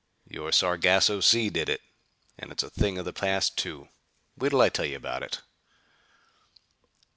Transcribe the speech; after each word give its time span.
"Your 0.27 0.51
Sargasso 0.51 1.19
Sea 1.21 1.51
did 1.51 1.69
it. 1.69 1.79
And 2.35 2.51
it's 2.51 2.63
a 2.63 2.71
thing 2.71 2.97
of 2.97 3.05
the 3.05 3.13
past, 3.13 3.55
too. 3.55 3.89
Wait 4.35 4.49
till 4.49 4.61
I 4.61 4.69
tell 4.69 4.83
you 4.85 4.95
about 4.97 5.21
it!" 5.21 5.41